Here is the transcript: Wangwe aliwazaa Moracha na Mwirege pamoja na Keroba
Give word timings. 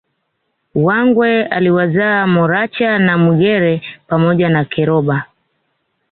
Wangwe 0.75 1.45
aliwazaa 1.47 2.27
Moracha 2.27 2.99
na 2.99 3.17
Mwirege 3.17 3.85
pamoja 4.07 4.49
na 4.49 4.65
Keroba 4.65 5.25